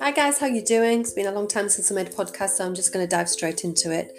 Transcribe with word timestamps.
Hi 0.00 0.10
guys, 0.10 0.38
how 0.38 0.46
you 0.46 0.60
doing? 0.60 1.02
It's 1.02 1.12
been 1.12 1.26
a 1.26 1.32
long 1.32 1.46
time 1.46 1.68
since 1.68 1.92
I 1.92 1.94
made 1.94 2.08
a 2.08 2.10
podcast, 2.10 2.48
so 2.50 2.66
I'm 2.66 2.74
just 2.74 2.92
going 2.92 3.06
to 3.06 3.08
dive 3.08 3.28
straight 3.28 3.62
into 3.62 3.92
it. 3.92 4.12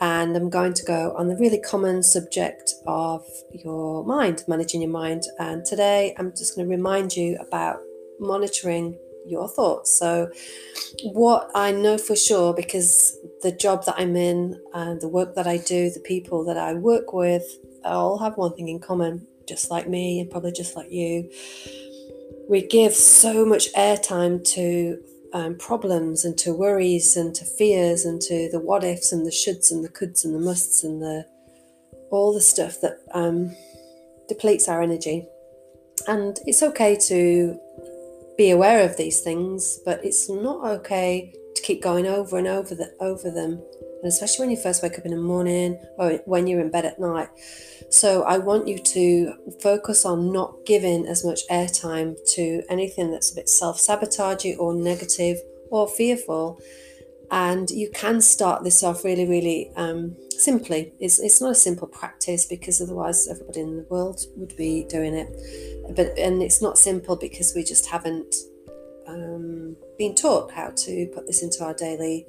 And 0.00 0.36
I'm 0.36 0.50
going 0.50 0.72
to 0.74 0.84
go 0.84 1.14
on 1.16 1.28
the 1.28 1.36
really 1.36 1.60
common 1.60 2.02
subject 2.02 2.74
of 2.84 3.24
your 3.52 4.04
mind, 4.04 4.42
managing 4.48 4.82
your 4.82 4.90
mind. 4.90 5.22
And 5.38 5.64
today 5.64 6.16
I'm 6.18 6.30
just 6.30 6.56
going 6.56 6.68
to 6.68 6.74
remind 6.74 7.14
you 7.14 7.38
about 7.40 7.76
monitoring 8.18 8.98
your 9.24 9.48
thoughts. 9.48 9.96
So, 9.96 10.32
what 11.12 11.48
I 11.54 11.70
know 11.70 11.96
for 11.96 12.16
sure, 12.16 12.52
because 12.52 13.16
the 13.42 13.52
job 13.52 13.84
that 13.84 13.94
I'm 13.98 14.16
in 14.16 14.60
and 14.74 15.00
the 15.00 15.08
work 15.08 15.36
that 15.36 15.46
I 15.46 15.58
do, 15.58 15.90
the 15.90 16.00
people 16.00 16.44
that 16.46 16.56
I 16.58 16.74
work 16.74 17.12
with, 17.12 17.44
all 17.84 18.18
have 18.18 18.36
one 18.36 18.54
thing 18.56 18.66
in 18.66 18.80
common, 18.80 19.28
just 19.52 19.70
like 19.70 19.86
me 19.88 20.20
and 20.20 20.30
probably 20.30 20.52
just 20.52 20.76
like 20.76 20.90
you 20.90 21.30
we 22.48 22.66
give 22.66 22.94
so 22.94 23.44
much 23.44 23.72
airtime 23.74 24.42
to 24.44 24.98
um, 25.32 25.56
problems 25.56 26.24
and 26.24 26.36
to 26.38 26.52
worries 26.52 27.16
and 27.16 27.34
to 27.34 27.44
fears 27.44 28.04
and 28.04 28.20
to 28.20 28.48
the 28.50 28.58
what 28.58 28.84
ifs 28.84 29.12
and 29.12 29.24
the 29.26 29.30
shoulds 29.30 29.70
and 29.70 29.84
the 29.84 29.88
coulds 29.88 30.24
and 30.24 30.34
the 30.34 30.38
musts 30.38 30.84
and 30.84 31.00
the 31.00 31.26
all 32.10 32.34
the 32.34 32.40
stuff 32.40 32.80
that 32.82 32.98
um, 33.14 33.54
depletes 34.28 34.68
our 34.68 34.82
energy. 34.82 35.26
And 36.06 36.38
it's 36.44 36.62
okay 36.62 36.96
to 37.08 37.58
be 38.36 38.50
aware 38.50 38.84
of 38.84 38.96
these 38.96 39.20
things, 39.20 39.78
but 39.84 40.04
it's 40.04 40.28
not 40.28 40.64
okay 40.78 41.32
keep 41.62 41.82
going 41.82 42.06
over 42.06 42.36
and 42.38 42.46
over 42.46 42.74
the, 42.74 42.94
over 43.00 43.30
them 43.30 43.62
and 44.02 44.08
especially 44.08 44.42
when 44.42 44.50
you 44.50 44.56
first 44.56 44.82
wake 44.82 44.98
up 44.98 45.04
in 45.04 45.12
the 45.12 45.16
morning 45.16 45.80
or 45.96 46.20
when 46.24 46.48
you're 46.48 46.60
in 46.60 46.70
bed 46.70 46.84
at 46.84 46.98
night. 46.98 47.28
So 47.88 48.24
I 48.24 48.38
want 48.38 48.66
you 48.66 48.78
to 48.78 49.34
focus 49.62 50.04
on 50.04 50.32
not 50.32 50.66
giving 50.66 51.06
as 51.06 51.24
much 51.24 51.46
airtime 51.48 52.16
to 52.34 52.62
anything 52.68 53.12
that's 53.12 53.30
a 53.30 53.34
bit 53.36 53.48
self 53.48 53.78
sabotaging 53.78 54.58
or 54.58 54.74
negative 54.74 55.38
or 55.70 55.86
fearful. 55.86 56.60
And 57.30 57.70
you 57.70 57.90
can 57.94 58.20
start 58.20 58.64
this 58.64 58.82
off 58.82 59.04
really, 59.04 59.26
really 59.26 59.70
um, 59.76 60.16
simply. 60.36 60.92
It's, 60.98 61.20
it's 61.20 61.40
not 61.40 61.52
a 61.52 61.54
simple 61.54 61.86
practice 61.86 62.44
because 62.44 62.80
otherwise 62.80 63.28
everybody 63.28 63.60
in 63.60 63.76
the 63.76 63.86
world 63.88 64.20
would 64.36 64.56
be 64.56 64.84
doing 64.84 65.14
it. 65.14 65.94
But 65.94 66.18
and 66.18 66.42
it's 66.42 66.60
not 66.60 66.76
simple 66.76 67.16
because 67.16 67.54
we 67.54 67.62
just 67.62 67.86
haven't 67.86 68.34
been 69.98 70.14
taught 70.14 70.52
how 70.52 70.70
to 70.70 71.06
put 71.14 71.26
this 71.26 71.42
into 71.42 71.64
our 71.64 71.74
daily 71.74 72.26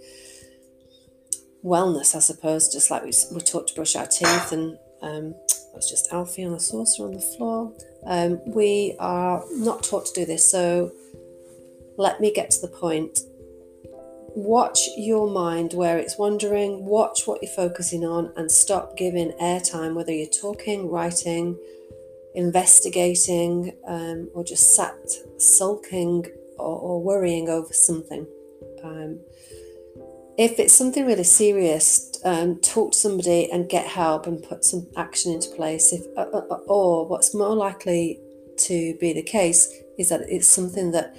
wellness, 1.64 2.16
I 2.16 2.20
suppose, 2.20 2.72
just 2.72 2.92
like 2.92 3.04
we, 3.04 3.12
we 3.32 3.42
taught 3.42 3.68
to 3.68 3.76
brush 3.76 3.96
our 3.96 4.06
teeth 4.06 4.52
and 4.52 4.78
um, 5.02 5.36
was 5.74 5.90
just 5.90 6.12
Alfie 6.12 6.46
on 6.46 6.54
a 6.54 6.60
saucer 6.60 7.04
on 7.04 7.14
the 7.14 7.36
floor. 7.38 7.74
Um, 8.06 8.42
we 8.46 8.96
are 9.00 9.44
not 9.52 9.84
taught 9.84 10.06
to 10.08 10.14
do 10.14 10.26
this, 10.26 10.50
so 10.50 10.92
let 11.98 12.20
me 12.20 12.32
get 12.34 12.52
to 12.52 12.62
the 12.62 12.68
point. 12.68 13.20
Watch 14.36 14.80
your 14.98 15.30
mind 15.30 15.74
where 15.74 15.98
it's 15.98 16.18
wandering, 16.18 16.86
watch 16.86 17.22
what 17.26 17.42
you're 17.42 17.52
focusing 17.52 18.04
on, 18.04 18.34
and 18.36 18.52
stop 18.52 18.98
giving 18.98 19.32
airtime, 19.42 19.94
whether 19.94 20.12
you're 20.12 20.28
talking, 20.28 20.90
writing, 20.90 21.58
investigating, 22.34 23.76
um, 23.88 24.30
or 24.34 24.44
just 24.44 24.76
sat 24.76 24.96
sulking 25.38 26.26
or, 26.58 26.80
or 26.80 27.04
worrying 27.04 27.50
over 27.50 27.74
something. 27.74 28.28
Um, 28.84 29.20
if 30.38 30.60
it's 30.60 30.74
something 30.74 31.06
really 31.06 31.24
serious, 31.24 32.12
um, 32.26 32.60
talk 32.60 32.94
to 32.94 32.98
somebody 32.98 33.52
and 33.52 33.70
get 33.70 33.86
help 33.86 34.26
and 34.26 34.42
put 34.42 34.66
some 34.66 34.88
action 34.98 35.34
into 35.34 35.50
place. 35.50 35.94
If 35.94 36.06
uh, 36.18 36.26
uh, 36.34 36.42
uh, 36.50 36.60
or 36.68 37.08
what's 37.08 37.36
more 37.36 37.56
likely 37.56 38.20
to 38.58 38.98
be 39.00 39.14
the 39.14 39.24
case 39.24 39.72
is 39.98 40.10
that 40.10 40.22
it's 40.28 40.48
something 40.48 40.92
that 40.92 41.16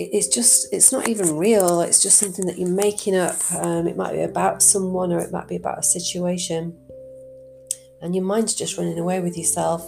it's 0.00 0.28
just 0.28 0.72
it's 0.72 0.92
not 0.92 1.08
even 1.08 1.36
real. 1.36 1.80
It's 1.80 2.02
just 2.02 2.18
something 2.18 2.46
that 2.46 2.58
you're 2.58 2.68
making 2.68 3.16
up. 3.16 3.36
Um, 3.56 3.86
it 3.86 3.96
might 3.96 4.12
be 4.12 4.22
about 4.22 4.62
someone 4.62 5.12
or 5.12 5.18
it 5.18 5.32
might 5.32 5.48
be 5.48 5.56
about 5.56 5.78
a 5.78 5.82
situation, 5.82 6.78
and 8.00 8.14
your 8.14 8.24
mind's 8.24 8.54
just 8.54 8.78
running 8.78 8.98
away 8.98 9.20
with 9.20 9.36
yourself. 9.36 9.82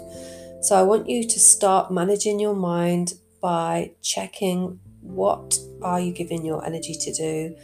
So 0.62 0.76
I 0.76 0.82
want 0.82 1.08
you 1.08 1.26
to 1.26 1.40
start 1.40 1.90
managing 1.90 2.38
your 2.40 2.54
mind 2.54 3.14
by 3.40 3.92
checking 4.02 4.78
what 5.00 5.58
are 5.82 6.00
you 6.00 6.12
giving 6.12 6.44
your 6.44 6.64
energy 6.64 6.94
to 6.94 7.12
do 7.12 7.56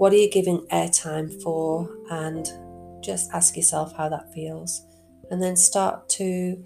what 0.00 0.14
are 0.14 0.16
you 0.16 0.30
giving 0.30 0.60
airtime 0.72 1.42
for? 1.42 1.86
And 2.10 2.48
just 3.04 3.30
ask 3.34 3.54
yourself 3.54 3.94
how 3.94 4.08
that 4.08 4.32
feels. 4.32 4.82
And 5.30 5.42
then 5.42 5.56
start 5.56 6.08
to 6.20 6.64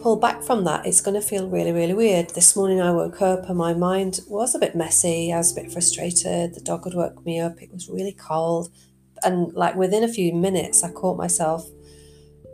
pull 0.00 0.16
back 0.16 0.42
from 0.42 0.64
that. 0.64 0.84
It's 0.84 1.00
going 1.00 1.14
to 1.14 1.24
feel 1.24 1.48
really, 1.48 1.70
really 1.70 1.94
weird. 1.94 2.30
This 2.30 2.56
morning 2.56 2.80
I 2.80 2.90
woke 2.90 3.22
up 3.22 3.48
and 3.48 3.56
my 3.56 3.72
mind 3.72 4.18
was 4.26 4.56
a 4.56 4.58
bit 4.58 4.74
messy. 4.74 5.32
I 5.32 5.36
was 5.36 5.52
a 5.56 5.62
bit 5.62 5.70
frustrated. 5.70 6.54
The 6.54 6.60
dog 6.60 6.86
had 6.86 6.94
woke 6.94 7.24
me 7.24 7.38
up. 7.38 7.62
It 7.62 7.72
was 7.72 7.88
really 7.88 8.16
cold. 8.18 8.68
And 9.22 9.52
like 9.54 9.76
within 9.76 10.02
a 10.02 10.08
few 10.08 10.34
minutes, 10.34 10.82
I 10.82 10.90
caught 10.90 11.18
myself 11.18 11.70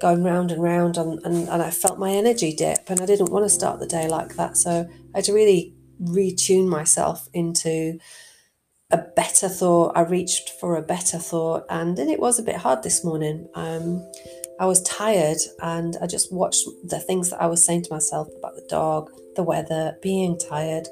going 0.00 0.22
round 0.22 0.50
and 0.50 0.62
round 0.62 0.96
and, 0.96 1.20
and, 1.24 1.48
and 1.48 1.62
I 1.62 1.70
felt 1.70 1.98
my 1.98 2.10
energy 2.10 2.54
dip 2.54 2.88
and 2.88 3.00
I 3.00 3.06
didn't 3.06 3.30
want 3.30 3.44
to 3.44 3.48
start 3.48 3.80
the 3.80 3.86
day 3.86 4.08
like 4.08 4.36
that. 4.36 4.56
So 4.56 4.88
I 5.14 5.18
had 5.18 5.24
to 5.24 5.32
really 5.32 5.74
retune 6.02 6.68
myself 6.68 7.28
into 7.32 7.98
a 8.90 8.98
better 9.16 9.48
thought. 9.48 9.96
I 9.96 10.02
reached 10.02 10.50
for 10.60 10.76
a 10.76 10.82
better 10.82 11.18
thought, 11.18 11.64
and, 11.68 11.98
and 11.98 12.10
it 12.10 12.20
was 12.20 12.38
a 12.38 12.42
bit 12.42 12.56
hard 12.56 12.82
this 12.82 13.04
morning. 13.04 13.48
Um, 13.54 14.08
I 14.60 14.66
was 14.66 14.82
tired, 14.82 15.38
and 15.60 15.96
I 16.00 16.06
just 16.06 16.32
watched 16.32 16.64
the 16.84 17.00
things 17.00 17.30
that 17.30 17.42
I 17.42 17.46
was 17.46 17.64
saying 17.64 17.82
to 17.84 17.92
myself 17.92 18.28
about 18.38 18.54
the 18.54 18.66
dog, 18.68 19.10
the 19.34 19.42
weather, 19.42 19.98
being 20.00 20.38
tired, 20.38 20.86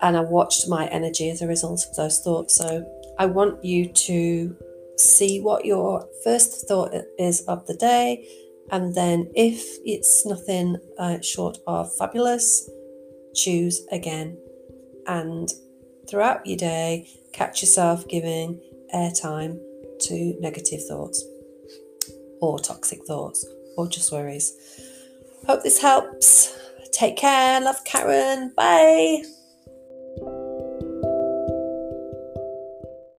and 0.00 0.16
I 0.16 0.20
watched 0.20 0.68
my 0.68 0.86
energy 0.86 1.30
as 1.30 1.42
a 1.42 1.46
result 1.46 1.86
of 1.88 1.94
those 1.94 2.18
thoughts. 2.20 2.56
So 2.56 2.84
I 3.18 3.26
want 3.26 3.64
you 3.64 3.88
to 3.92 4.56
see 5.02 5.40
what 5.40 5.64
your 5.64 6.06
first 6.24 6.68
thought 6.68 6.92
is 7.18 7.42
of 7.42 7.66
the 7.66 7.74
day, 7.74 8.26
and 8.70 8.94
then 8.94 9.30
if 9.34 9.62
it's 9.84 10.24
nothing 10.24 10.76
uh, 10.98 11.20
short 11.20 11.58
of 11.66 11.94
fabulous, 11.96 12.70
choose 13.34 13.82
again 13.90 14.38
and 15.06 15.50
throughout 16.08 16.46
your 16.46 16.58
day, 16.58 17.08
catch 17.32 17.62
yourself 17.62 18.06
giving 18.08 18.60
airtime 18.94 19.58
to 20.00 20.36
negative 20.40 20.80
thoughts 20.86 21.24
or 22.40 22.58
toxic 22.58 23.04
thoughts 23.06 23.46
or 23.76 23.88
just 23.88 24.12
worries. 24.12 24.52
Hope 25.46 25.62
this 25.62 25.80
helps. 25.80 26.58
Take 26.92 27.16
care. 27.16 27.60
Love 27.60 27.82
Karen. 27.84 28.52
Bye. 28.56 29.22